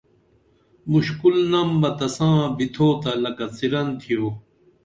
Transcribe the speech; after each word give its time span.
مُشکُل 0.91 1.35
نم 1.51 1.69
بہ 1.81 1.89
تساں 1.97 2.37
بِتُھتہ 2.55 3.11
لکہ 3.23 3.45
څِرَن 3.55 3.87
تِھیو 3.99 4.27